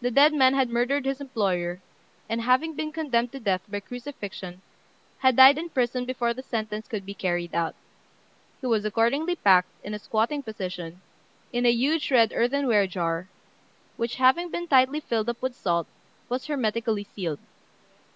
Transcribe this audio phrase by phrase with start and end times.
[0.00, 1.80] The dead man had murdered his employer,
[2.28, 4.60] and, having been condemned to death by crucifixion,
[5.18, 7.76] had died in prison before the sentence could be carried out.
[8.60, 11.00] He was accordingly packed, in a squatting position,
[11.52, 13.28] in a huge red earthenware jar,
[13.96, 15.54] which, having been tightly filled up with.
[15.54, 15.86] salt,
[16.28, 17.38] was hermetically sealed.